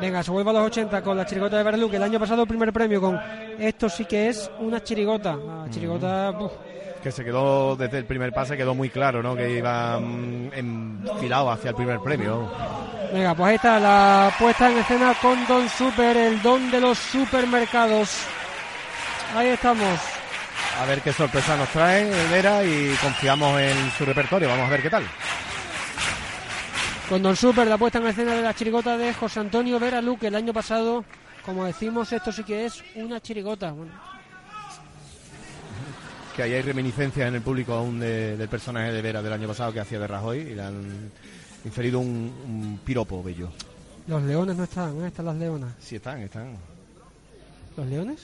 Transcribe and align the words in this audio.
Venga, 0.00 0.22
se 0.22 0.30
vuelve 0.30 0.50
a 0.50 0.52
los 0.54 0.66
80 0.66 1.02
con 1.02 1.16
la 1.16 1.26
chirigota 1.26 1.58
de 1.58 1.62
Berlú, 1.62 1.90
que 1.90 1.96
el 1.96 2.02
año 2.02 2.18
pasado 2.18 2.42
el 2.42 2.48
primer 2.48 2.72
premio 2.72 3.00
con 3.00 3.20
esto 3.58 3.88
sí 3.88 4.06
que 4.06 4.28
es 4.28 4.50
una 4.58 4.82
chirigota. 4.82 5.36
La 5.36 5.66
chirigota, 5.70 6.30
buf, 6.30 6.52
Que 7.02 7.12
se 7.12 7.22
quedó 7.22 7.76
desde 7.76 7.98
el 7.98 8.06
primer 8.06 8.32
pase, 8.32 8.56
quedó 8.56 8.74
muy 8.74 8.88
claro, 8.88 9.22
¿no? 9.22 9.36
Que 9.36 9.58
iba 9.58 10.00
mm, 10.00 10.52
enfilado 10.54 11.50
hacia 11.50 11.70
el 11.70 11.76
primer 11.76 12.00
premio. 12.00 12.50
Venga, 13.12 13.34
pues 13.34 13.48
ahí 13.48 13.54
está 13.56 13.78
la 13.78 14.32
puesta 14.38 14.70
en 14.70 14.78
escena 14.78 15.14
con 15.20 15.46
Don 15.46 15.68
Super, 15.68 16.16
el 16.16 16.40
don 16.40 16.70
de 16.70 16.80
los 16.80 16.96
supermercados. 16.96 18.24
Ahí 19.36 19.48
estamos. 19.48 20.00
A 20.80 20.86
ver 20.86 21.02
qué 21.02 21.12
sorpresa 21.12 21.56
nos 21.56 21.68
trae 21.68 22.10
Vera 22.30 22.64
y 22.64 22.94
confiamos 23.02 23.60
en 23.60 23.90
su 23.98 24.04
repertorio. 24.04 24.48
Vamos 24.48 24.66
a 24.66 24.70
ver 24.70 24.82
qué 24.82 24.90
tal. 24.90 25.04
Con 27.10 27.22
Don 27.22 27.34
Super, 27.36 27.66
la 27.66 27.76
puesta 27.76 27.98
en 27.98 28.06
escena 28.06 28.34
de 28.34 28.42
la 28.42 28.54
chirigota 28.54 28.96
de 28.96 29.12
José 29.12 29.40
Antonio 29.40 29.78
Vera 29.80 30.00
Luque. 30.00 30.28
El 30.28 30.34
año 30.36 30.52
pasado, 30.52 31.04
como 31.44 31.64
decimos, 31.66 32.12
esto 32.12 32.30
sí 32.30 32.44
que 32.44 32.66
es 32.66 32.82
una 32.94 33.20
chirigota. 33.20 33.72
Bueno, 33.72 33.92
Que 36.36 36.44
ahí 36.44 36.52
hay 36.54 36.62
reminiscencias 36.62 37.26
en 37.28 37.34
el 37.34 37.42
público 37.42 37.74
aún 37.74 37.98
de- 37.98 38.36
del 38.36 38.48
personaje 38.48 38.92
de 38.92 39.02
Vera 39.02 39.20
del 39.20 39.32
año 39.32 39.48
pasado 39.48 39.72
que 39.72 39.80
hacía 39.80 39.98
de 39.98 40.06
Rajoy 40.06 40.38
y 40.38 40.54
le 40.54 40.62
han 40.62 41.10
inferido 41.64 41.98
un, 41.98 42.08
un 42.46 42.80
piropo 42.84 43.22
bello. 43.22 43.50
los 44.06 44.22
leones 44.22 44.56
no 44.56 44.64
están, 44.64 44.92
¿dónde 44.92 45.08
están 45.08 45.26
las 45.26 45.36
leonas? 45.36 45.72
Sí, 45.80 45.96
están, 45.96 46.20
están. 46.22 46.56
¿Los 47.76 47.86
leones? 47.88 48.20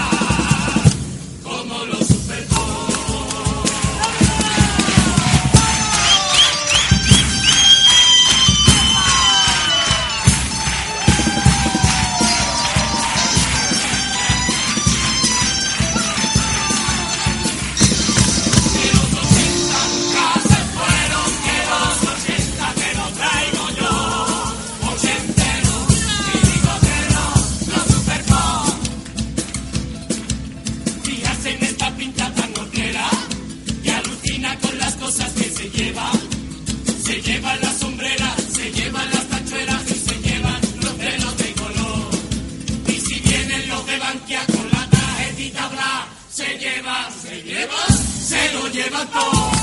se 48.95 49.54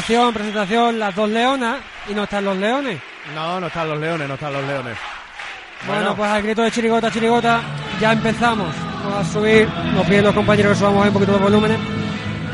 Presentación, 0.00 0.32
presentación, 0.32 0.98
las 0.98 1.14
dos 1.14 1.28
leonas 1.28 1.78
y 2.08 2.14
no 2.14 2.24
están 2.24 2.42
los 2.42 2.56
leones. 2.56 2.98
No, 3.34 3.60
no 3.60 3.66
están 3.66 3.86
los 3.86 4.00
leones, 4.00 4.28
no 4.28 4.32
están 4.32 4.52
los 4.54 4.64
leones. 4.64 4.96
Bueno, 5.86 6.16
pues 6.16 6.30
al 6.30 6.42
grito 6.42 6.62
de 6.62 6.70
chirigota, 6.70 7.10
chirigota, 7.10 7.60
ya 8.00 8.12
empezamos. 8.12 8.74
Vamos 9.04 9.28
a 9.28 9.30
subir, 9.30 9.68
nos 9.94 10.06
piden 10.06 10.24
los 10.24 10.34
compañeros 10.34 10.72
que 10.72 10.78
subamos 10.78 11.06
un 11.06 11.12
poquito 11.12 11.32
de 11.32 11.38
volúmenes. 11.38 11.78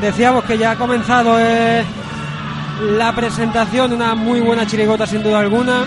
Decíamos 0.01 0.43
que 0.43 0.57
ya 0.57 0.71
ha 0.71 0.75
comenzado 0.75 1.37
eh, 1.39 1.85
la 2.81 3.15
presentación 3.15 3.91
de 3.91 3.95
una 3.95 4.13
muy 4.13 4.41
buena 4.41 4.67
chirigota 4.67 5.07
sin 5.07 5.23
duda 5.23 5.39
alguna. 5.39 5.85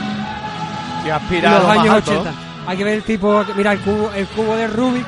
Que 1.04 1.12
aspira 1.12 1.56
a 1.56 1.58
los 1.58 1.68
años 1.68 1.94
alto. 1.94 2.10
80. 2.12 2.32
Hay 2.68 2.76
que 2.78 2.84
ver 2.84 2.94
el 2.94 3.02
tipo, 3.02 3.44
mira 3.54 3.72
el 3.72 3.80
cubo, 3.80 4.10
el 4.14 4.26
cubo 4.28 4.56
de 4.56 4.66
Rubik. 4.66 5.06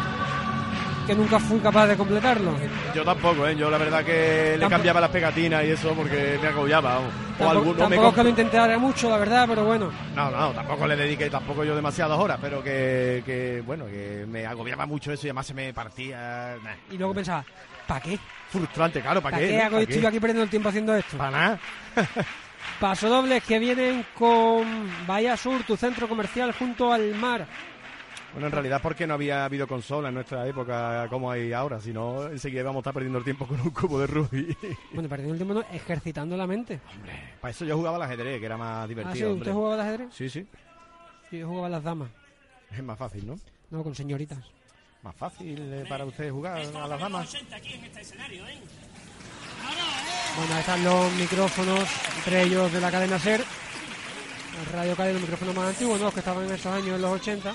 Que 1.06 1.14
nunca 1.14 1.38
fui 1.38 1.58
capaz 1.60 1.87
de 1.87 1.96
completarlo. 1.96 2.52
Yo 2.94 3.04
tampoco, 3.04 3.46
¿eh? 3.46 3.56
Yo 3.56 3.70
la 3.70 3.78
verdad 3.78 4.04
que 4.04 4.56
le 4.58 4.69
cambiaba 4.69 5.00
las 5.00 5.10
pegatinas 5.10 5.64
y 5.64 5.70
eso 5.70 5.93
porque 5.94 6.38
me 6.40 6.49
agobiaba. 6.49 6.99
O 6.99 7.02
Tampoco, 7.38 7.50
alguno 7.50 7.75
tampoco 7.78 8.14
que 8.14 8.22
lo 8.22 8.28
intentara 8.28 8.78
mucho, 8.78 9.10
la 9.10 9.16
verdad, 9.16 9.46
pero 9.49 9.64
bueno. 9.64 9.90
No, 10.14 10.31
no, 10.31 10.50
tampoco 10.52 10.87
le 10.87 10.96
dediqué 10.96 11.28
tampoco 11.31 11.64
yo 11.64 11.75
demasiadas 11.75 12.19
horas, 12.19 12.38
pero 12.40 12.62
que, 12.62 13.22
que, 13.26 13.62
bueno, 13.66 13.87
que 13.87 14.25
me 14.28 14.46
agobiaba 14.46 14.87
mucho 14.87 15.12
eso 15.12 15.26
y 15.26 15.31
además 15.31 15.46
se 15.46 15.54
me 15.54 15.72
partía. 15.72 16.56
nah. 16.62 16.75
Y 16.90 16.99
luego 16.99 17.14
pensaba, 17.14 17.44
¿para 17.87 18.00
qué? 18.00 18.19
Frustrante, 18.50 19.00
claro, 19.00 19.20
¿para 19.22 19.37
¿Para 19.37 19.46
qué? 19.46 19.52
qué, 19.52 19.60
hago 19.62 19.76
¿Pa' 19.76 19.82
estoy 19.82 20.00
qué? 20.00 20.06
aquí 20.06 20.20
perdiendo 20.20 20.43
el 20.44 20.50
tiempo 20.50 20.69
haciendo 20.69 20.94
esto? 20.94 21.16
Para 21.16 21.31
nada. 21.31 21.58
Paso 22.81 23.08
dobles 23.08 23.43
que 23.44 23.58
vienen 23.58 24.05
con 24.14 24.64
Bahía 25.06 25.37
Sur, 25.37 25.62
tu 25.64 25.76
centro 25.76 26.08
comercial 26.08 26.52
junto 26.52 26.93
al 26.93 27.14
mar. 27.14 27.46
Bueno, 28.32 28.46
en 28.46 28.52
realidad 28.52 28.81
porque 28.82 29.06
no 29.06 29.12
había 29.14 29.44
habido 29.44 29.67
consola 29.69 30.08
en 30.08 30.14
nuestra 30.14 30.46
época 30.46 31.06
como 31.11 31.31
hay 31.31 31.52
ahora, 31.52 31.79
si 31.81 31.93
no 31.93 32.29
enseguida 32.29 32.62
íbamos 32.62 32.79
a 32.79 32.81
estar 32.81 32.94
perdiendo 32.94 33.19
el 33.19 33.25
tiempo 33.25 33.46
con 33.46 33.61
un 33.61 33.70
cubo 33.70 33.99
de 34.00 34.06
rugby. 34.06 34.56
Bueno, 34.94 35.08
perdiendo 35.08 35.34
el 35.34 35.38
tiempo 35.38 35.55
no, 35.55 35.61
ejercitando 35.76 36.34
la 36.37 36.46
mente. 36.46 36.81
Para 37.43 37.50
eso 37.50 37.64
yo 37.67 37.76
jugaba 37.76 37.96
al 37.96 38.02
ajedrez, 38.05 38.40
que 38.40 38.46
era 38.46 38.56
más 38.56 38.84
Ah, 38.84 38.87
divertido. 38.88 39.14
sí, 39.14 39.23
hombre. 39.25 39.40
¿usted 39.43 39.52
jugaba 39.52 39.75
al 39.75 39.81
ajedrez? 39.81 40.08
Sí, 40.14 40.31
sí, 40.31 40.46
Sí, 41.31 41.38
yo 41.38 41.46
jugaba 41.49 41.67
a 41.67 41.70
las 41.70 41.82
damas. 41.82 42.08
es 42.70 42.82
más 42.82 42.99
fácil, 42.99 43.26
¿no? 43.26 43.38
No, 43.70 43.82
con 43.82 43.94
señoritas. 43.94 44.38
Más 45.02 45.14
fácil 45.17 45.58
eh, 45.61 45.84
para 45.88 46.05
usted 46.06 46.31
jugar 46.31 46.56
a 46.58 46.87
las 46.88 47.00
damas. 47.00 47.37
Bueno, 50.37 50.55
ahí 50.55 50.61
están 50.61 50.84
los 50.84 51.12
micrófonos, 51.12 51.84
entre 52.17 52.43
ellos 52.44 52.73
de 52.73 52.81
la 52.81 52.90
cadena 52.90 53.19
SER. 53.19 53.40
El 53.40 54.73
Radio 54.73 54.96
Cádiz, 54.96 55.12
los 55.14 55.23
micrófonos 55.23 55.55
más 55.55 55.69
antiguos, 55.69 55.99
¿no? 55.99 56.05
Los 56.06 56.14
que 56.14 56.20
estaban 56.20 56.44
en 56.44 56.52
esos 56.52 56.73
años, 56.73 56.96
en 56.96 57.02
los 57.02 57.11
80. 57.12 57.55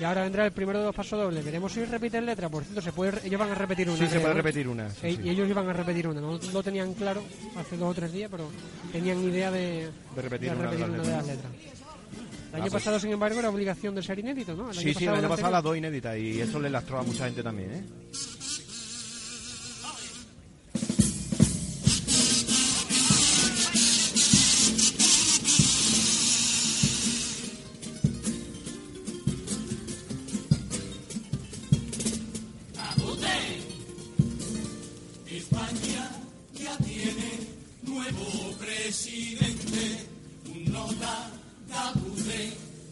Y 0.00 0.02
ahora 0.02 0.22
vendrá 0.24 0.44
el 0.44 0.52
primero 0.52 0.80
de 0.80 0.86
los 0.86 0.94
pasos 0.94 1.18
dobles. 1.18 1.44
Veremos 1.44 1.72
si 1.72 1.84
repiten 1.84 2.26
letra. 2.26 2.48
Por 2.48 2.64
cierto, 2.64 2.82
se 2.82 2.90
puede, 2.92 3.24
ellos 3.24 3.38
van 3.38 3.50
a 3.50 3.54
repetir 3.54 3.88
una. 3.88 3.98
Sí, 3.98 4.06
se 4.08 4.18
puede 4.18 4.34
¿no? 4.34 4.42
repetir 4.42 4.68
una. 4.68 4.90
sí, 4.90 4.96
Eh, 5.04 5.16
sí. 5.16 5.20
Y 5.24 5.30
ellos 5.30 5.48
iban 5.48 5.68
a 5.68 5.72
repetir 5.72 6.08
una. 6.08 6.20
No 6.20 6.38
lo 6.52 6.62
tenían 6.64 6.94
claro 6.94 7.22
hace 7.56 7.76
dos 7.76 7.90
o 7.92 7.94
tres 7.94 8.12
días, 8.12 8.28
pero 8.30 8.48
tenían 8.90 9.22
idea 9.22 9.50
de, 9.52 9.88
De 10.16 10.22
repetir 10.22 10.50
de 10.50 10.56
una 10.56 10.70
de 10.70 10.76
repetir 10.76 10.88
las 10.88 10.98
una 10.98 11.08
de 11.08 11.16
las 11.16 11.26
letras. 11.26 11.52
El 11.54 12.60
año 12.60 12.66
Ah, 12.66 12.70
pues. 12.70 12.72
pasado, 12.72 13.00
sin 13.00 13.10
embargo, 13.12 13.38
era 13.38 13.50
obligación 13.50 13.94
de 13.94 14.02
ser 14.02 14.18
inédito, 14.18 14.54
¿no? 14.54 14.70
El 14.70 14.76
Sí, 14.76 14.94
sí, 14.94 15.04
el 15.04 15.14
año 15.14 15.28
pasado 15.28 15.50
las 15.52 15.62
dos 15.62 15.76
inéditas 15.76 16.16
y 16.18 16.40
eso 16.40 16.58
le 16.60 16.70
lastró 16.70 16.98
a 16.98 17.02
mucha 17.04 17.24
gente 17.26 17.42
también, 17.42 17.70
¿eh? 17.72 17.84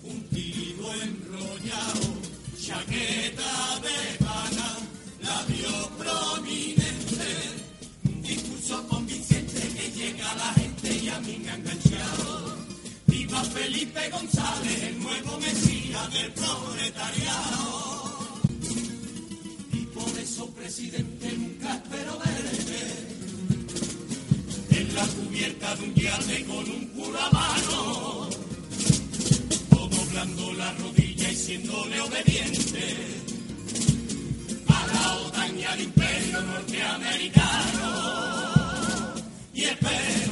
Un 0.04 0.28
tiro 0.28 0.92
enrollado, 0.94 2.06
chaqueta 2.58 3.80
de 3.82 4.24
pana, 4.24 4.78
labio 5.22 5.90
prominente, 5.98 7.30
un 8.04 8.22
discurso 8.22 8.86
convincente 8.88 9.60
que 9.60 9.90
llega 9.90 10.30
a 10.30 10.34
la 10.36 10.52
gente 10.54 10.98
y 11.02 11.08
a 11.08 11.18
mí 11.20 11.38
me 11.42 11.50
ha 11.50 11.54
enganchado. 11.54 12.56
Viva 13.06 13.42
Felipe 13.44 14.10
González, 14.10 14.82
el 14.82 14.98
nuevo 15.02 15.38
mesías 15.38 16.12
del 16.12 16.32
proletariado. 16.32 18.18
Y 19.72 19.86
por 19.86 20.18
eso, 20.18 20.46
presidente, 20.50 21.32
nunca 21.36 21.74
espero 21.74 22.18
verte 22.18 22.80
en 24.70 24.94
la 24.94 25.06
cubierta 25.06 25.76
de 25.76 25.82
un 25.84 25.94
yate 25.94 26.44
con 26.44 26.70
un 26.70 26.86
culo 26.88 27.18
a 27.20 27.30
mano, 27.30 27.82
o 28.18 28.21
doblando 30.12 30.52
la 30.54 30.72
rodilla 30.74 31.30
y 31.30 31.34
siéndole 31.34 32.00
obediente 32.00 32.96
a 34.68 34.86
la 34.92 35.14
OTAN 35.26 35.58
y 35.58 35.64
al 35.64 35.80
imperio 35.80 36.42
norteamericano. 36.42 39.14
Y 39.54 39.64
espero 39.64 40.31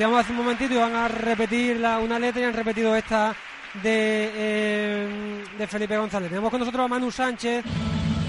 decíamos 0.00 0.20
hace 0.24 0.32
un 0.32 0.38
momentito 0.38 0.72
y 0.72 0.78
van 0.78 0.96
a 0.96 1.08
repetir 1.08 1.76
la, 1.76 1.98
una 1.98 2.18
letra 2.18 2.40
y 2.40 2.44
han 2.44 2.54
repetido 2.54 2.96
esta 2.96 3.34
de, 3.82 4.30
eh, 4.34 5.44
de 5.58 5.66
Felipe 5.66 5.94
González. 5.94 6.30
Tenemos 6.30 6.50
con 6.50 6.58
nosotros 6.58 6.86
a 6.86 6.88
Manu 6.88 7.10
Sánchez. 7.10 7.62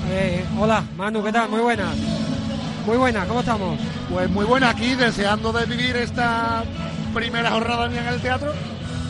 Eh, 0.09 0.45
hola, 0.59 0.83
Manu, 0.97 1.23
¿qué 1.23 1.31
tal? 1.31 1.47
Muy 1.47 1.61
buenas. 1.61 1.95
Muy 2.85 2.97
buenas, 2.97 3.25
¿cómo 3.25 3.39
estamos? 3.39 3.79
Pues 4.11 4.29
muy 4.29 4.43
buena 4.43 4.71
aquí, 4.71 4.95
deseando 4.95 5.53
de 5.53 5.65
vivir 5.65 5.95
esta 5.95 6.65
primera 7.13 7.51
jornada 7.51 7.87
mía 7.87 8.01
en 8.01 8.15
el 8.15 8.21
teatro. 8.21 8.51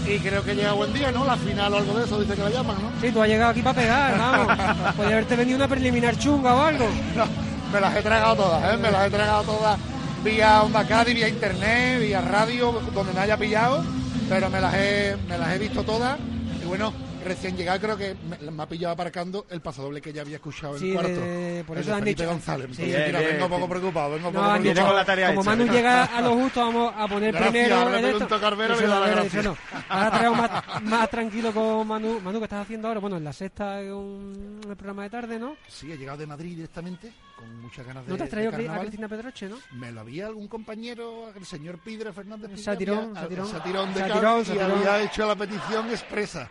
Y 0.05 0.19
creo 0.19 0.43
que 0.43 0.53
llega 0.53 0.73
buen 0.73 0.93
día, 0.93 1.11
¿no? 1.11 1.25
La 1.25 1.37
final 1.37 1.73
o 1.73 1.77
algo 1.77 1.97
de 1.97 2.05
eso, 2.05 2.21
dice 2.21 2.35
que 2.35 2.43
la 2.43 2.51
llaman, 2.51 2.75
¿no? 2.79 2.91
Sí, 3.01 3.11
tú 3.11 3.23
has 3.23 3.27
llegado 3.27 3.49
aquí 3.49 3.63
para 3.63 3.81
pegar, 3.81 4.19
vamos. 4.19 4.95
Podría 4.97 5.15
haberte 5.15 5.35
venido 5.35 5.57
una 5.57 5.67
preliminar 5.67 6.15
chunga 6.15 6.53
o 6.53 6.61
algo. 6.61 6.87
No, 7.15 7.25
me 7.73 7.79
las 7.81 7.95
he 7.95 8.03
tragado 8.03 8.35
todas, 8.35 8.71
¿eh? 8.71 8.77
Me 8.77 8.91
las 8.91 9.07
he 9.07 9.09
tragado 9.09 9.41
todas 9.45 9.79
vía 10.23 10.63
Onda 10.63 10.87
Cádiz, 10.87 11.15
vía 11.15 11.27
internet, 11.27 11.99
vía 11.99 12.21
radio, 12.21 12.71
donde 12.93 13.13
me 13.13 13.19
haya 13.19 13.37
pillado. 13.37 13.83
Pero 14.29 14.49
me 14.49 14.61
las 14.61 14.73
he, 14.75 15.17
me 15.27 15.37
las 15.37 15.53
he 15.53 15.59
visto 15.59 15.83
todas. 15.83 16.17
Y 16.61 16.65
bueno, 16.65 16.93
recién 17.25 17.55
llegado 17.57 17.79
creo 17.79 17.97
que 17.97 18.15
me, 18.15 18.51
me 18.51 18.63
ha 18.63 18.65
pillado 18.67 18.93
aparcando 18.93 19.45
el 19.49 19.61
pasodoble 19.61 20.01
que 20.01 20.11
ya 20.13 20.21
había 20.21 20.35
escuchado 20.37 20.75
en 20.75 20.79
Sí, 20.79 20.93
cuarto. 20.93 21.09
de- 21.11 21.63
por 21.65 21.77
eso 21.77 21.93
han 21.93 21.99
Felipe 21.99 22.21
dicho- 22.23 22.31
González. 22.31 22.67
sí. 22.75 22.83
Entonces, 22.83 23.07
mira, 23.07 23.19
vengo 23.19 23.49
poco 23.49 23.69
preocupado, 23.69 24.11
vengo 24.15 24.31
No, 24.31 24.39
poco 24.39 24.53
dicho, 24.53 24.61
preocupado. 24.73 24.93
la 24.97 25.05
tarea 25.05 25.27
como 25.29 25.41
hecha. 25.41 25.49
Manu 25.51 25.71
llega 25.73 26.03
a 26.05 26.21
lo 26.21 26.33
justo, 26.35 26.59
vamos 26.59 26.93
a 26.97 27.07
poner 27.07 27.31
Gracias, 27.31 27.51
primero. 27.51 27.75
ahora 27.77 28.01
le 28.01 28.09
esto. 28.11 28.35
a 28.35 28.39
Carvero, 28.41 28.79
le 28.79 28.87
da 28.87 28.99
la 28.99 29.07
gracia. 29.09 29.53
Ahora 29.89 30.11
traemos 30.11 30.37
más, 30.39 30.83
más 30.83 31.09
tranquilo 31.09 31.51
con 31.53 31.87
Manu. 31.87 32.19
Manu, 32.21 32.39
¿qué 32.39 32.45
estás 32.45 32.61
haciendo 32.63 32.87
ahora? 32.87 32.99
Bueno, 32.99 33.17
en 33.17 33.23
la 33.23 33.33
sexta, 33.33 33.81
es 33.81 33.91
un 33.91 34.59
el 34.67 34.75
programa 34.75 35.03
de 35.03 35.09
tarde, 35.09 35.39
¿no? 35.39 35.55
Sí, 35.67 35.91
he 35.91 35.97
llegado 35.97 36.17
de 36.17 36.27
Madrid 36.27 36.55
directamente, 36.55 37.11
con 37.35 37.59
muchas 37.61 37.85
ganas 37.85 38.05
de 38.05 38.11
¿No 38.11 38.17
te 38.17 38.23
has 38.23 38.29
traído 38.29 38.51
a. 38.51 38.79
Cristina 38.79 39.07
Pedroche, 39.07 39.49
no? 39.49 39.57
Me 39.73 39.91
lo 39.91 40.01
había 40.01 40.27
algún 40.27 40.47
compañero, 40.47 41.29
el 41.35 41.45
señor 41.45 41.79
Pidre 41.79 42.13
Fernández 42.13 42.49
Pidre, 42.51 42.63
Satirón, 42.63 42.99
había- 43.17 43.21
Satirón. 43.21 43.47
Satirón 43.47 43.93
de 43.93 43.99
Satirón, 43.99 44.41
y 44.41 44.45
Satirón. 44.45 44.71
había 44.71 45.01
hecho 45.03 45.27
la 45.27 45.35
petición 45.35 45.89
expresa. 45.89 46.49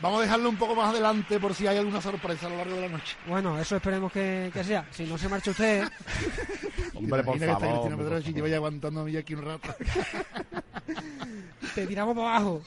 Vamos 0.00 0.20
a 0.20 0.22
dejarlo 0.22 0.48
un 0.48 0.56
poco 0.56 0.74
más 0.76 0.90
adelante 0.90 1.40
por 1.40 1.54
si 1.54 1.66
hay 1.66 1.78
alguna 1.78 2.00
sorpresa 2.00 2.46
a 2.46 2.50
lo 2.50 2.56
largo 2.56 2.76
de 2.76 2.80
la 2.82 2.88
noche. 2.88 3.16
Bueno, 3.26 3.58
eso 3.58 3.76
esperemos 3.76 4.12
que, 4.12 4.50
que 4.52 4.62
sea. 4.62 4.86
Si 4.92 5.04
no 5.04 5.18
se 5.18 5.28
marcha 5.28 5.50
usted, 5.50 5.82
¿eh? 5.84 5.88
Hombre, 6.94 7.22
por 7.24 7.38
que 7.38 7.46
favor, 7.46 7.58
Cristina 7.60 7.78
hombre, 7.96 8.06
por 8.08 8.22
favor. 8.22 8.42
vaya 8.42 8.56
aguantando 8.56 9.00
a 9.00 9.04
mí 9.04 9.16
aquí 9.16 9.34
un 9.34 9.44
rato. 9.44 9.74
te 11.74 11.86
tiramos 11.86 12.16
para 12.16 12.36
abajo. 12.36 12.62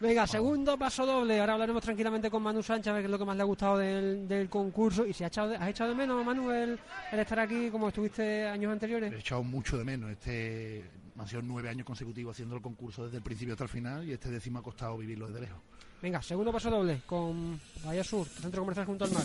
Venga, 0.00 0.26
segundo 0.26 0.76
paso 0.76 1.06
doble. 1.06 1.40
Ahora 1.40 1.54
hablaremos 1.54 1.82
tranquilamente 1.82 2.30
con 2.30 2.42
Manu 2.42 2.62
Sánchez, 2.62 2.88
a 2.88 2.92
ver 2.92 3.02
qué 3.02 3.06
es 3.06 3.10
lo 3.10 3.18
que 3.18 3.24
más 3.24 3.36
le 3.36 3.42
ha 3.42 3.46
gustado 3.46 3.78
del, 3.78 4.28
del 4.28 4.48
concurso. 4.50 5.06
Y 5.06 5.12
si 5.14 5.24
has 5.24 5.28
echado 5.28 5.48
de, 5.50 5.56
has 5.56 5.68
echado 5.68 5.90
de 5.90 5.96
menos, 5.96 6.24
Manu, 6.24 6.50
el, 6.50 6.78
el 7.12 7.18
estar 7.18 7.38
aquí 7.38 7.70
como 7.70 7.88
estuviste 7.88 8.46
años 8.46 8.68
He 8.68 8.72
anteriores. 8.72 9.12
echado 9.14 9.42
mucho 9.42 9.78
de 9.78 9.84
menos. 9.84 10.10
Este 10.10 10.84
han 11.18 11.28
sido 11.28 11.42
nueve 11.42 11.68
años 11.70 11.86
consecutivos 11.86 12.34
haciendo 12.34 12.56
el 12.56 12.62
concurso 12.62 13.04
desde 13.04 13.18
el 13.18 13.22
principio 13.22 13.54
hasta 13.54 13.64
el 13.64 13.70
final 13.70 14.04
y 14.06 14.12
este 14.12 14.30
décimo 14.30 14.58
ha 14.58 14.62
costado 14.62 14.98
vivirlo 14.98 15.28
desde 15.28 15.42
lejos. 15.42 15.60
Venga, 16.04 16.20
segundo 16.20 16.52
paso 16.52 16.68
doble 16.68 17.00
con 17.06 17.58
Bahía 17.82 18.04
Sur, 18.04 18.28
centro 18.28 18.60
comercial 18.60 18.84
junto 18.84 19.06
al 19.06 19.12
mar. 19.12 19.24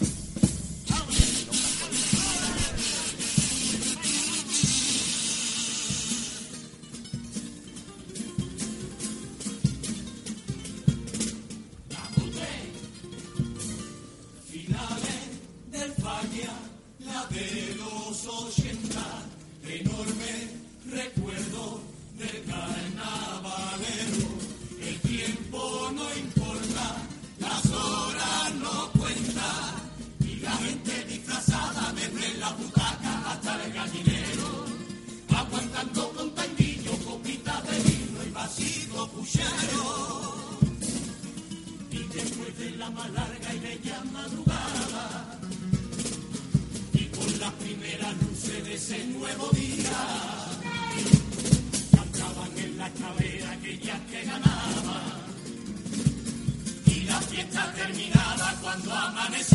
Bueno, 58.69 59.09
pues 59.31 59.51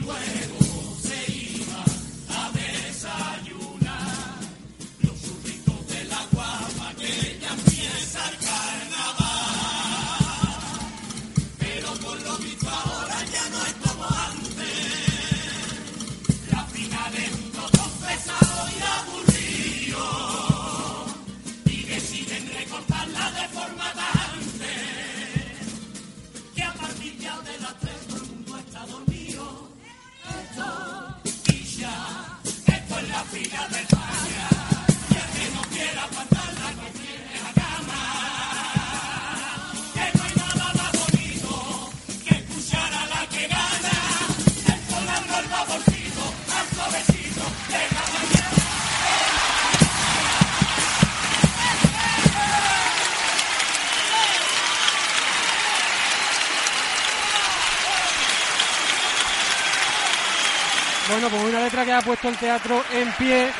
una 0.00 0.45
que 61.84 61.92
ha 61.92 62.00
puesto 62.00 62.28
el 62.28 62.36
teatro 62.36 62.82
en 62.92 63.10
pie 63.12 63.50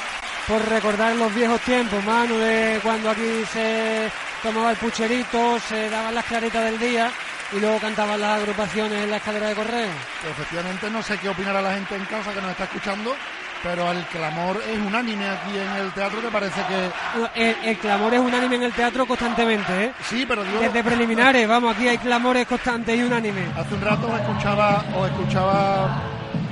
por 0.46 0.64
recordar 0.68 1.14
los 1.16 1.34
viejos 1.34 1.60
tiempos, 1.62 2.02
Manu, 2.04 2.36
de 2.36 2.78
cuando 2.82 3.10
aquí 3.10 3.44
se 3.52 4.10
tomaba 4.42 4.70
el 4.70 4.76
pucherito, 4.76 5.58
se 5.60 5.90
daban 5.90 6.14
las 6.14 6.24
claritas 6.24 6.64
del 6.64 6.78
día 6.78 7.10
y 7.52 7.60
luego 7.60 7.78
cantaban 7.78 8.20
las 8.20 8.38
agrupaciones 8.40 9.04
en 9.04 9.10
la 9.10 9.16
escalera 9.16 9.48
de 9.48 9.54
correo. 9.54 9.90
Efectivamente, 10.30 10.90
no 10.90 11.02
sé 11.02 11.18
qué 11.18 11.28
opinará 11.28 11.60
la 11.60 11.74
gente 11.74 11.96
en 11.96 12.04
casa 12.04 12.32
que 12.32 12.40
nos 12.40 12.50
está 12.50 12.64
escuchando, 12.64 13.14
pero 13.62 13.90
el 13.90 14.04
clamor 14.06 14.62
es 14.68 14.78
unánime 14.78 15.28
aquí 15.28 15.58
en 15.58 15.82
el 15.82 15.90
teatro 15.92 16.20
que 16.20 16.28
parece 16.28 16.60
que... 16.68 17.40
El, 17.48 17.56
el 17.64 17.78
clamor 17.78 18.14
es 18.14 18.20
unánime 18.20 18.56
en 18.56 18.62
el 18.64 18.72
teatro 18.72 19.04
constantemente, 19.06 19.84
¿eh? 19.84 19.92
Sí, 20.08 20.24
pero 20.26 20.44
digo... 20.44 20.60
Desde 20.60 20.84
preliminares, 20.84 21.48
vamos, 21.48 21.74
aquí 21.74 21.88
hay 21.88 21.98
clamores 21.98 22.46
constantes 22.46 22.96
y 22.96 23.02
unánimes. 23.02 23.56
Hace 23.56 23.74
un 23.74 23.80
rato 23.80 24.08
os 24.08 24.20
escuchaba, 24.20 24.84
os 24.94 25.10
escuchaba 25.10 26.02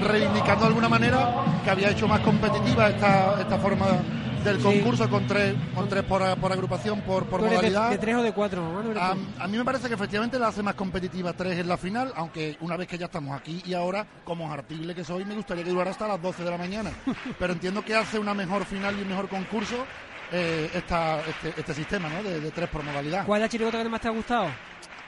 reivindicando 0.00 0.62
de 0.62 0.68
alguna 0.68 0.88
manera 0.88 1.30
que 1.64 1.70
había 1.70 1.90
hecho 1.90 2.06
más 2.08 2.20
competitiva 2.20 2.88
esta, 2.88 3.40
esta 3.40 3.58
forma 3.58 3.86
del 4.44 4.58
Sí. 4.58 4.62
concurso 4.62 5.08
con 5.08 5.26
tres, 5.26 5.54
con 5.74 5.88
tres 5.88 6.02
por, 6.02 6.20
por 6.38 6.52
agrupación, 6.52 7.00
por, 7.00 7.24
por 7.24 7.40
¿Tú 7.40 7.46
eres 7.46 7.62
de, 7.62 7.68
modalidad. 7.70 7.90
de 7.90 7.96
tres 7.98 8.14
o 8.16 8.22
de 8.22 8.32
cuatro? 8.32 8.62
A, 9.00 9.12
a 9.42 9.48
mí 9.48 9.56
me 9.56 9.64
parece 9.64 9.88
que 9.88 9.94
efectivamente 9.94 10.38
la 10.38 10.48
hace 10.48 10.62
más 10.62 10.74
competitiva 10.74 11.32
tres 11.32 11.58
en 11.58 11.66
la 11.66 11.78
final, 11.78 12.12
aunque 12.14 12.56
una 12.60 12.76
vez 12.76 12.86
que 12.86 12.98
ya 12.98 13.06
estamos 13.06 13.34
aquí 13.34 13.62
y 13.64 13.72
ahora, 13.72 14.06
como 14.22 14.52
artible 14.52 14.94
que 14.94 15.02
soy, 15.02 15.24
me 15.24 15.34
gustaría 15.34 15.64
que 15.64 15.70
durara 15.70 15.92
hasta 15.92 16.06
las 16.06 16.20
12 16.20 16.44
de 16.44 16.50
la 16.50 16.58
mañana. 16.58 16.90
Pero 17.38 17.54
entiendo 17.54 17.82
que 17.82 17.94
hace 17.94 18.18
una 18.18 18.34
mejor 18.34 18.66
final 18.66 18.94
y 18.98 19.02
un 19.02 19.08
mejor 19.08 19.28
concurso 19.30 19.76
eh, 20.30 20.70
esta, 20.74 21.20
este, 21.20 21.54
este 21.58 21.72
sistema 21.72 22.10
¿no? 22.10 22.22
de, 22.22 22.38
de 22.40 22.50
tres 22.50 22.68
por 22.68 22.82
modalidad. 22.84 23.24
¿Cuál 23.24 23.40
es 23.40 23.44
la 23.46 23.48
chirigota 23.48 23.82
que 23.82 23.88
más 23.88 24.00
te 24.02 24.08
ha 24.08 24.10
gustado? 24.10 24.48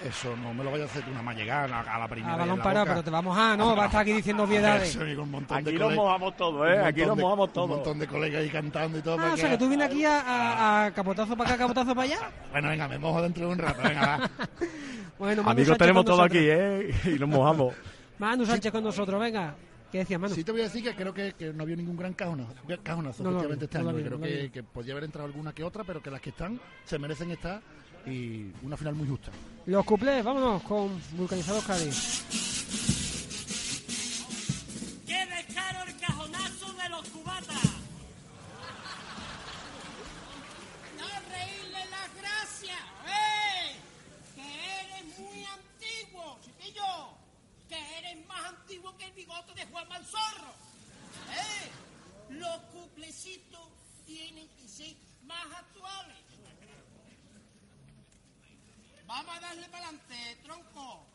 Eso 0.05 0.37
no 0.37 0.53
me 0.53 0.62
lo 0.62 0.71
vaya 0.71 0.85
a 0.85 0.87
hacer 0.87 1.03
una 1.11 1.23
más 1.23 1.35
llegar 1.37 1.73
a, 1.73 1.81
a 1.81 1.99
la 1.99 2.07
primera. 2.09 2.35
A 2.35 2.37
balón 2.37 2.59
parado, 2.61 2.87
pero 2.87 3.03
te 3.03 3.11
vamos 3.11 3.37
a, 3.37 3.57
no, 3.57 3.75
va 3.75 3.85
a 3.85 3.87
estar 3.87 4.03
aquí 4.03 4.12
diciendo 4.12 4.43
obviedades. 4.45 4.95
Eso, 4.95 5.23
un 5.23 5.31
montón 5.31 5.57
Aquí 5.59 5.73
nos 5.73 5.95
mojamos 5.95 6.37
todos, 6.37 6.61
un 6.61 6.69
¿eh? 6.69 6.79
Aquí 6.85 7.07
nos 7.07 7.17
mojamos 7.17 7.49
Un 7.49 7.53
todos. 7.55 7.69
montón 7.71 7.99
de 7.99 8.07
colegas 8.07 8.43
ahí 8.43 8.50
cantando 8.50 8.99
y 8.99 9.03
todo. 9.03 9.17
Ah, 9.19 9.31
o 9.33 9.37
sea, 9.37 9.50
que 9.50 9.59
tú 9.59 9.69
vienes 9.69 9.87
aquí 9.88 10.05
a, 10.05 10.21
a- 10.21 10.85
a 10.87 10.91
capotazo 10.93 11.37
para 11.37 11.50
acá, 11.50 11.59
capotazo 11.59 11.95
para 11.95 12.03
allá. 12.03 12.19
Bueno, 12.53 12.69
venga, 12.69 12.88
me 12.88 12.99
mojo 12.99 13.23
dentro 13.23 13.47
de 13.47 13.53
un 13.53 13.59
rato, 13.59 13.83
venga, 13.83 14.07
va. 14.19 14.31
Bueno, 15.19 15.43
Manu 15.43 15.50
Amigos 15.53 15.69
Sánchez 15.69 15.79
tenemos 15.79 16.05
todo 16.05 16.23
aquí, 16.23 16.38
¿eh? 16.41 16.95
Y 17.07 17.19
nos 17.19 17.29
mojamos. 17.29 17.75
Manu 18.19 18.45
Sánchez 18.45 18.71
con 18.71 18.85
nosotros, 18.85 19.19
venga. 19.19 19.55
¿Qué 19.91 19.99
decías, 19.99 20.21
Manu? 20.21 20.35
Sí 20.35 20.45
te 20.45 20.53
voy 20.53 20.61
a 20.61 20.65
decir 20.65 20.83
que 20.83 20.95
creo 20.95 21.15
que, 21.15 21.33
que 21.33 21.53
no 21.55 21.62
había 21.62 21.76
ningún 21.76 21.97
gran 21.97 22.12
cajonazo, 22.12 22.53
cajonazo 22.83 23.23
No 23.23 23.31
vi, 23.41 23.53
este 23.65 23.79
no 23.79 23.85
lo 23.85 23.91
año. 23.91 23.99
creo 24.05 24.19
no 24.19 24.25
que, 24.26 24.50
que 24.53 24.62
podía 24.62 24.93
haber 24.93 25.05
entrado 25.05 25.26
alguna 25.26 25.53
que 25.55 25.62
otra, 25.65 25.85
pero 25.85 26.03
que 26.03 26.11
las 26.11 26.21
que 26.21 26.31
están 26.31 26.61
se 26.85 26.99
merecen 26.99 27.31
estar 27.31 27.62
y 28.07 28.53
una 28.63 28.77
final 28.77 28.95
muy 28.95 29.09
justa. 29.09 29.31
Los 29.67 29.85
cuplés, 29.85 30.25
vámonos 30.25 30.63
con 30.63 31.01
Vulcanizados 31.13 31.65
Cádiz. 31.65 32.25
¡Qué 35.07 35.27
descaro 35.27 35.83
el 35.83 35.97
cajonazo 35.99 36.73
de 36.73 36.89
los 36.89 37.09
cubatas! 37.09 37.65
No 40.97 41.07
reírle 41.31 41.85
las 41.91 42.15
gracias, 42.15 42.79
¡eh! 43.07 43.77
Que 44.37 44.43
eres 44.81 45.19
muy 45.19 45.45
antiguo, 45.45 46.39
chiquillo. 46.45 47.17
Que 47.69 47.99
eres 47.99 48.27
más 48.29 48.45
antiguo 48.47 48.97
que 48.97 49.07
el 49.07 49.13
bigote 49.13 49.53
de 49.55 49.67
Juan 49.67 49.89
Manzorro. 49.89 50.55
¡Eh! 51.33 51.71
Los 52.31 52.59
cuplecitos 52.73 53.69
tienen 54.07 54.49
que 54.57 54.69
ser 54.69 54.95
más 55.25 55.47
actuales. 55.59 56.25
Vamos 59.07 59.37
a 59.37 59.41
darle 59.41 59.69
para 59.69 59.87
adelante, 59.87 60.39
tronco. 60.43 61.07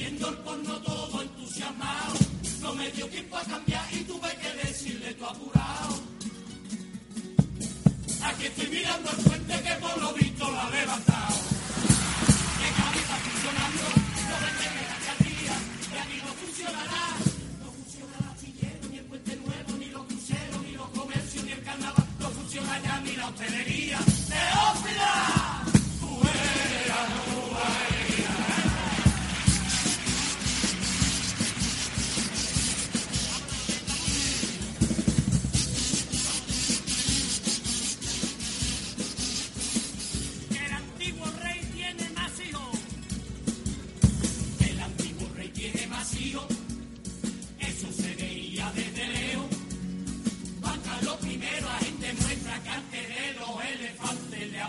Viendo 0.00 0.28
el 0.30 0.36
porno 0.38 0.74
todo 0.80 1.22
entusiasmado. 1.22 2.14
No 2.62 2.74
me 2.74 2.90
dio 2.90 3.06
tiempo 3.08 3.36
a 3.36 3.44
cambiar 3.44 3.86
y 3.92 3.98
tuve 4.04 4.30
que 4.40 4.50
decirle 4.66 5.12
tú 5.14 5.24
apurado. 5.26 5.94
Aquí 8.28 8.46
estoy 8.46 8.68
mirando 8.68 9.10
el 9.10 9.16
puente 9.24 9.54
que 9.62 9.74
por 9.84 9.96
lo 10.02 10.12
visto 10.14 10.50
lo 10.50 10.60
ha 10.60 10.70
levantado. 10.70 11.36
Que 12.60 12.68
cabeza 12.80 13.16
funcionando, 13.26 13.84
no 14.28 14.36
vende 14.44 14.66
que 14.74 14.82
la 14.90 14.98
y 15.92 15.98
aquí 16.02 16.18
no 16.26 16.32
funcionará. 16.42 17.04
No 17.62 17.68
funciona 17.78 18.16
el 18.40 18.90
ni 18.90 18.98
el 18.98 19.04
puente 19.04 19.36
nuevo, 19.36 19.70
ni 19.78 19.86
los 19.86 20.04
cruceros, 20.06 20.62
ni 20.64 20.72
los 20.72 20.88
comercios, 20.90 21.44
ni 21.44 21.52
el 21.52 21.62
carnaval. 21.62 22.06
No 22.20 22.28
funciona 22.30 22.82
ya 22.82 23.00
ni 23.00 23.16
la 23.16 23.28
hostelería. 23.28 23.98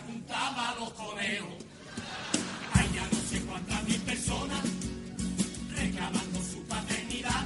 Montaba 0.07 0.75
los 0.79 0.91
conejos. 0.93 1.55
Hay 2.73 2.89
ya 2.93 3.07
no 3.11 3.29
sé 3.29 3.41
cuántas 3.41 3.83
mil 3.83 4.01
personas 4.01 4.61
reclamando 5.75 6.39
su 6.43 6.61
paternidad. 6.63 7.45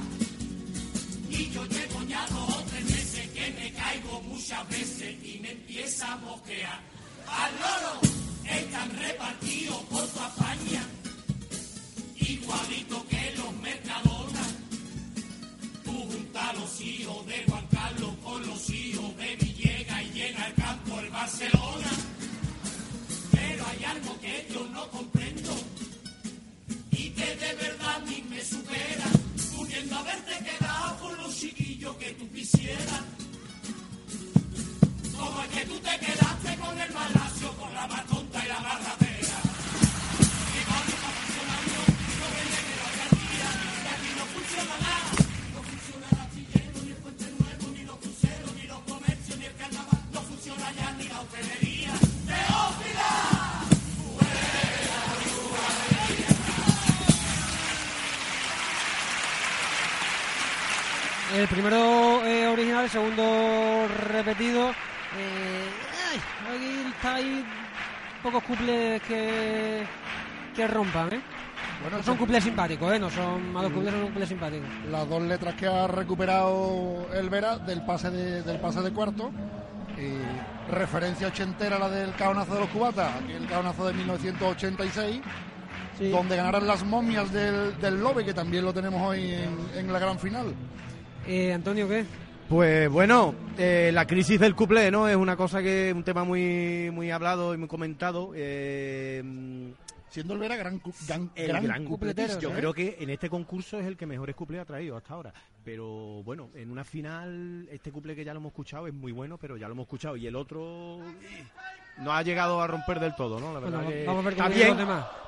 Y 1.30 1.50
yo 1.50 1.64
llevo 1.66 2.02
ya 2.04 2.26
dos 2.28 2.56
o 2.56 2.62
tres 2.70 2.84
meses 2.84 3.30
que 3.30 3.50
me 3.52 3.72
caigo 3.72 4.22
muchas 4.22 4.68
veces 4.68 5.16
y 5.24 5.38
me 5.40 5.52
empieza 5.52 6.12
a 6.12 6.16
mosquear. 6.18 6.80
Al 7.28 7.52
loro 7.54 8.00
están 8.44 8.90
repartidos 8.98 9.82
por 9.90 10.06
toda 10.08 10.28
España, 10.28 10.82
igualito 12.16 13.06
que 13.08 13.34
los 13.36 13.52
mercadonas. 13.56 14.54
Tú 15.84 15.92
junta 15.92 16.50
a 16.50 16.52
los 16.54 16.80
hijos 16.80 17.26
de 17.26 17.45
algo 23.86 24.20
que 24.20 24.46
yo 24.52 24.66
no 24.68 24.88
comprendo 24.90 25.52
y 26.90 27.10
que 27.10 27.36
de 27.36 27.54
verdad 27.54 27.96
a 27.96 27.98
mí 28.00 28.24
me 28.28 28.44
supera, 28.44 29.06
pudiendo 29.56 29.96
haberte 29.96 30.32
quedado 30.44 30.98
con 30.98 31.16
los 31.16 31.36
chiquillos 31.36 31.96
que 31.96 32.12
tú 32.12 32.30
quisieras. 32.32 32.95
Que 70.56 70.66
rompan, 70.66 71.12
¿eh? 71.12 71.20
Bueno, 71.82 71.98
No 71.98 72.02
son 72.02 72.16
cuples 72.16 72.42
simpáticos, 72.42 72.92
¿eh? 72.94 72.98
No 72.98 73.10
son 73.10 73.52
malos 73.52 73.70
cuples, 73.72 73.92
son 73.92 74.06
cuples 74.06 74.28
simpáticos. 74.28 74.68
las 74.90 75.08
dos 75.08 75.22
letras 75.22 75.54
que 75.54 75.66
ha 75.66 75.86
recuperado 75.86 77.06
el 77.14 77.28
Vera 77.30 77.58
del 77.58 77.84
pase 77.84 78.10
de, 78.10 78.42
del 78.42 78.58
pase 78.58 78.80
de 78.80 78.90
cuarto. 78.92 79.30
Y 79.98 80.70
referencia 80.72 81.28
ochentera 81.28 81.76
a 81.76 81.78
la 81.78 81.88
del 81.88 82.12
caonazo 82.14 82.54
de 82.54 82.60
los 82.60 82.68
cubatas, 82.70 83.10
el 83.34 83.46
caonazo 83.46 83.86
de 83.86 83.94
1986, 83.94 85.20
Sí. 85.98 86.10
donde 86.10 86.36
ganaron 86.36 86.66
las 86.66 86.84
momias 86.84 87.32
del, 87.32 87.78
del 87.80 87.98
Lobe, 88.02 88.22
que 88.22 88.34
también 88.34 88.62
lo 88.66 88.74
tenemos 88.74 89.00
hoy 89.00 89.32
en, 89.32 89.56
en 89.78 89.90
la 89.90 89.98
gran 89.98 90.18
final. 90.18 90.52
Eh, 91.26 91.54
Antonio, 91.54 91.88
¿qué? 91.88 92.04
Pues 92.50 92.90
bueno, 92.90 93.34
eh, 93.56 93.90
la 93.94 94.06
crisis 94.06 94.38
del 94.38 94.54
cuplé, 94.54 94.90
¿no? 94.90 95.08
Es 95.08 95.16
una 95.16 95.36
cosa 95.36 95.62
que 95.62 95.94
un 95.96 96.04
tema 96.04 96.22
muy 96.24 96.90
muy 96.92 97.10
hablado 97.10 97.54
y 97.54 97.56
muy 97.56 97.66
comentado. 97.68 98.32
eh, 98.34 99.22
Siendo 100.08 100.34
el 100.34 100.40
Vera 100.40 100.56
gran, 100.56 100.80
gran, 101.06 101.30
el 101.34 101.48
gran 101.48 101.64
gran, 101.64 101.84
cupleteros, 101.84 102.36
cupletista. 102.36 102.40
Yo 102.40 102.50
¿eh? 102.50 102.58
creo 102.58 102.72
que 102.72 102.96
en 103.00 103.10
este 103.10 103.28
concurso 103.28 103.78
es 103.78 103.86
el 103.86 103.96
que 103.96 104.06
mejores 104.06 104.34
cuplés 104.34 104.60
ha 104.62 104.64
traído 104.64 104.96
hasta 104.96 105.14
ahora. 105.14 105.34
Pero 105.64 106.22
bueno, 106.22 106.50
en 106.54 106.70
una 106.70 106.84
final, 106.84 107.68
este 107.70 107.90
cuplé 107.90 108.14
que 108.14 108.24
ya 108.24 108.32
lo 108.32 108.38
hemos 108.40 108.50
escuchado 108.50 108.86
es 108.86 108.94
muy 108.94 109.12
bueno, 109.12 109.36
pero 109.36 109.56
ya 109.56 109.66
lo 109.66 109.74
hemos 109.74 109.84
escuchado. 109.84 110.16
Y 110.16 110.26
el 110.26 110.36
otro 110.36 111.00
eh, 111.02 111.44
no 111.98 112.12
ha 112.12 112.22
llegado 112.22 112.60
a 112.60 112.66
romper 112.66 113.00
del 113.00 113.14
todo, 113.14 113.40
¿no? 113.40 113.52
La 113.54 113.60
verdad 113.60 113.78
Bueno, 113.82 113.90
que 113.90 114.04
vamos 114.06 114.20
a 114.20 114.24
ver 114.28 114.32
está 114.34 114.48
bien, 114.48 114.76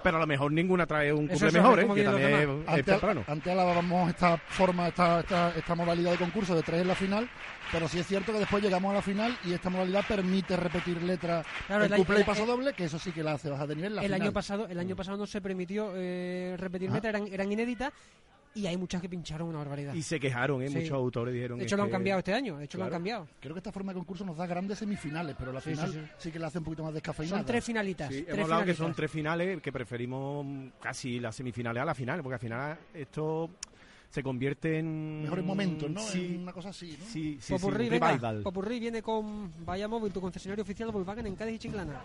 pero 0.02 0.16
a 0.16 0.20
lo 0.20 0.26
mejor 0.26 0.52
ninguna 0.52 0.87
trae 0.87 1.12
un 1.12 1.31
es, 1.31 1.52
mejor, 1.52 1.81
¿eh? 1.81 1.88
Que 1.94 2.04
también 2.04 2.33
es, 2.35 2.48
es 2.48 2.68
Antes, 2.68 2.85
temprano. 2.85 3.24
antes 3.26 3.52
alabábamos 3.52 4.11
esta 4.11 4.37
forma, 4.37 4.88
esta, 4.88 5.20
esta, 5.20 5.52
esta 5.57 5.74
modalidad 5.74 6.12
de 6.12 6.18
concurso 6.18 6.54
de 6.54 6.62
tres 6.62 6.83
en 6.83 6.88
la 6.88 6.94
final, 6.94 7.28
pero 7.72 7.88
sí 7.88 7.98
es 7.98 8.07
cierto 8.07 8.33
que 8.33 8.38
después 8.40 8.62
llegamos 8.62 8.90
a 8.90 8.94
la 8.94 9.02
final 9.02 9.37
y 9.44 9.52
esta 9.52 9.70
modalidad 9.70 10.04
permite 10.07 10.57
repetir 10.57 11.02
letras 11.02 11.46
Claro, 11.66 11.85
en 11.85 11.92
el- 11.92 11.98
cuplé 11.98 12.16
y 12.16 12.20
el- 12.20 12.26
paso 12.26 12.42
el- 12.42 12.48
doble, 12.48 12.72
que 12.74 12.85
eso 12.85 12.98
sí 12.98 13.12
que 13.12 13.22
la 13.22 13.33
hace 13.33 13.48
baja 13.50 13.66
de 13.66 13.74
nivel. 13.76 13.94
La 13.96 14.02
el 14.02 14.07
final. 14.09 14.22
año 14.22 14.33
pasado 14.33 14.66
el 14.68 14.78
año 14.78 14.94
pasado 14.96 15.16
no 15.16 15.26
se 15.26 15.40
permitió 15.40 15.92
eh, 15.96 16.54
repetir 16.59 16.90
Ah. 16.90 16.92
metas, 16.94 17.09
eran, 17.09 17.26
eran 17.28 17.50
inéditas 17.50 17.92
y 18.59 18.66
hay 18.66 18.77
muchas 18.77 19.01
que 19.01 19.09
pincharon 19.09 19.49
una 19.49 19.59
barbaridad. 19.59 19.94
Y 19.94 20.03
se 20.03 20.18
quejaron, 20.21 20.62
¿eh? 20.62 20.68
Sí. 20.68 20.77
Muchos 20.77 20.92
autores 20.92 21.33
dijeron 21.35 21.59
de 21.59 21.64
hecho, 21.64 21.77
lo 21.77 21.83
han 21.85 21.88
que- 21.88 21.92
cambiado 21.92 22.18
este 22.18 22.35
año. 22.35 22.59
De 22.59 22.64
hecho, 22.64 22.79
lo 22.79 22.85
han 22.85 22.90
cambiado. 22.90 23.27
Creo 23.40 23.55
que 23.55 23.59
esta 23.61 23.73
forma 23.73 23.92
de 23.92 23.99
concurso 23.99 24.25
nos 24.25 24.37
da 24.37 24.47
grandes 24.47 24.79
semifinales, 24.79 25.37
pero 25.38 25.53
la 25.53 25.61
Sí, 25.61 25.71
final 25.71 25.92
sí, 25.92 25.99
sí, 25.99 26.07
sí. 26.18 26.31
que 26.33 26.38
la 26.38 26.49
hace 26.49 26.59
un 26.59 26.64
poquito 26.64 26.83
más 26.83 26.94
descafeinada. 26.94 27.38
Son 27.38 27.47
tres 27.47 27.64
finalitas. 27.64 28.09
Sí, 28.09 28.23
tres 28.23 28.29
hemos 28.35 28.44
hablado 28.44 28.61
que 28.62 28.75
finalitas. 28.75 28.87
son 28.87 28.94
tres 28.94 29.11
finales, 29.11 29.62
que 29.62 29.73
preferimos 29.73 30.47
casi 30.81 31.21
las 31.21 31.35
semifinales 31.37 31.83
a 31.83 31.85
la 31.87 31.94
final, 31.94 32.23
porque 32.23 32.35
al 32.35 32.40
final 32.40 32.79
esto 32.94 33.51
se 34.11 34.23
convierte 34.23 34.79
en... 34.79 35.23
Mejores 35.23 35.44
momentos, 35.44 35.90
¿no? 35.90 36.01
Sí, 36.01 36.35
En 36.37 36.42
una 36.42 36.53
cosa 36.53 36.71
así, 36.71 36.97
¿no? 36.99 37.05
sí, 37.05 37.35
sí, 37.35 37.38
sí, 37.40 37.53
Popurrí, 37.53 37.88
venga. 37.90 38.40
Popurrí 38.42 38.81
viene 38.81 39.03
con 39.03 39.53
Vaya 39.66 39.87
Móvil, 39.87 40.12
tu 40.12 40.21
concesionario 40.21 40.62
oficial 40.62 40.88
de 40.88 40.92
Volkswagen 40.94 41.27
en 41.27 41.37
Cádiz 41.37 41.57
y 41.57 41.59
Chiclana. 41.59 42.01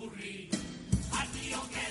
Hace 0.00 0.04
un 0.04 0.10
popurrí. 0.10 0.48
Al 1.12 1.28
tío 1.28 1.58
que 1.68 1.89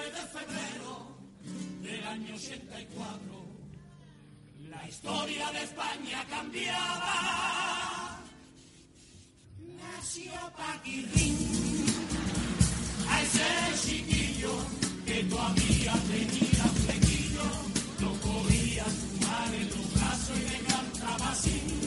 9 0.00 0.12
de 0.12 0.26
febrero 0.38 0.92
del 1.82 2.04
año 2.06 2.34
84, 2.34 3.18
la 4.70 4.88
historia 4.88 5.52
de 5.52 5.62
España 5.62 6.24
cambiaba. 6.30 8.18
Nació 9.76 10.32
Paquirrín, 10.56 11.36
a 13.10 13.22
ese 13.22 13.88
chiquillo 13.88 14.52
que 15.04 15.24
todavía 15.24 15.92
tenía 16.08 16.64
flequillo, 16.84 17.46
lo 18.00 18.12
cogía 18.20 18.84
su 18.84 19.26
madre 19.26 19.60
en 19.60 19.68
los 19.68 19.94
brazos 19.94 20.38
y 20.38 20.48
le 20.48 20.58
cantaba 20.64 21.30
así. 21.30 21.79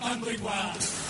Sigue 0.00 0.38
cantando 0.38 1.03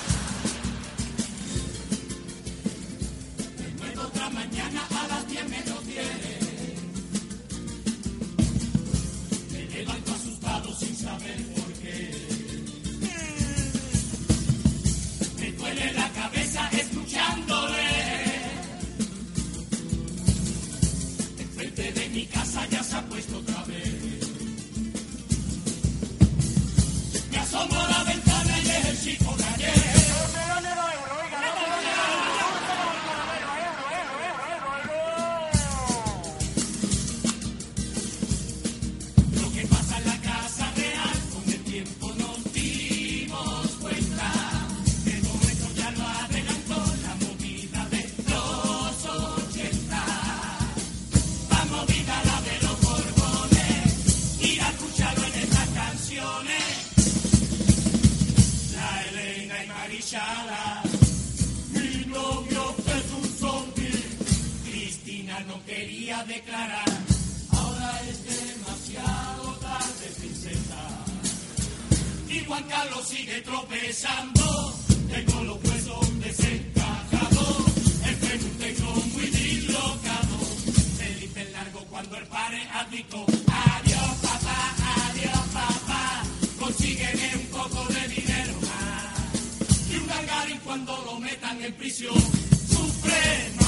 en 91.62 91.72
prisión, 91.74 92.14
supremo 92.14 93.63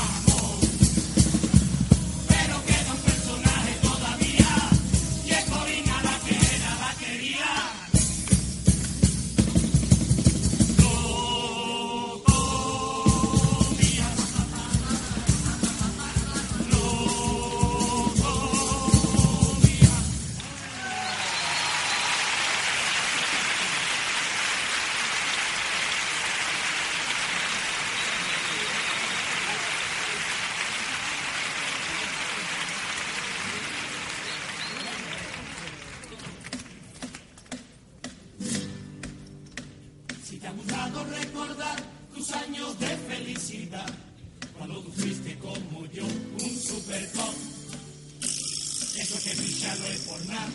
eso 49.07 49.23
que 49.23 49.37
brilla 49.37 49.75
no 49.77 49.87
es 49.87 49.99
por 50.01 50.27
nada, 50.27 50.49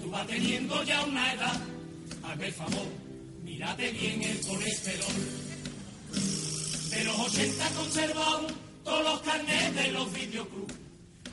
tú 0.00 0.10
vas 0.10 0.26
teniendo 0.26 0.82
ya 0.84 1.04
una 1.04 1.34
edad, 1.34 1.60
hazme 2.22 2.46
el 2.46 2.52
favor, 2.54 2.86
mírate 3.44 3.92
bien 3.92 4.22
el 4.22 4.40
colesterol. 4.40 5.14
De 6.88 7.04
los 7.04 7.18
80 7.18 7.68
conservado 7.70 8.46
todos 8.82 9.04
los 9.04 9.20
carnets 9.20 9.74
de 9.74 9.92
los 9.92 10.10
videoclubs 10.10 10.74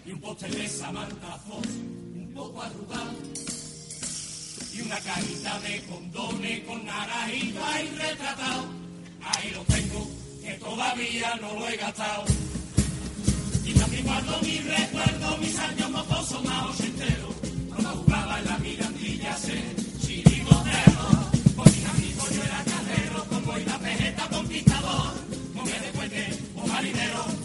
y 0.06 0.12
un 0.12 0.20
póster 0.20 0.54
de 0.54 0.68
Samantha 0.68 1.38
Fox, 1.48 1.68
un 1.68 2.32
poco 2.36 2.62
arrugado 2.62 3.14
y 4.74 4.82
una 4.82 5.00
carita 5.00 5.60
de 5.62 5.84
condones 5.86 6.60
con 6.66 6.86
naranjita 6.86 7.84
y 7.84 7.90
retratado. 7.96 8.66
Ahí 9.22 9.52
lo 9.52 9.64
tengo, 9.64 10.10
que 10.44 10.54
todavía 10.56 11.36
no 11.36 11.54
lo 11.54 11.70
he 11.70 11.78
gastado. 11.78 12.49
Y 14.00 14.02
guardo 14.02 14.40
mis 14.44 14.64
recuerdos, 14.64 15.40
mis 15.40 15.60
años 15.60 15.92
mocosos 15.92 16.44
más 16.46 16.70
ochenteros, 16.70 17.36
cuando 17.68 17.90
jugaba 17.90 18.40
en 18.40 18.46
la 18.46 18.58
mirandilla 18.60 19.36
sé, 19.36 19.76
chirigotero. 20.00 21.10
Con 21.58 21.66
mis 21.66 21.86
amigos 21.86 22.30
yo 22.34 22.44
era 22.44 22.64
carrero, 22.64 23.26
con 23.26 23.46
boina 23.46 23.78
pejeta 23.80 24.30
conquistador, 24.30 25.14
con 25.54 25.66
de 25.66 25.92
puente 25.94 26.40
o 26.56 26.68
marinero. 26.68 27.39